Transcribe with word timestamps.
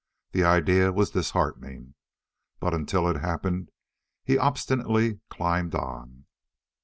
The 0.31 0.43
idea 0.43 0.91
was 0.91 1.11
disheartening. 1.11 1.93
But 2.59 2.73
until 2.73 3.07
it 3.07 3.17
happened 3.17 3.69
he 4.23 4.35
obstinately 4.35 5.19
climbed 5.29 5.75
on. 5.75 6.25